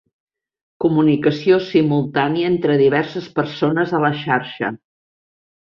[0.85, 4.77] Comunicació simultània entre diverses persones a la xarxa.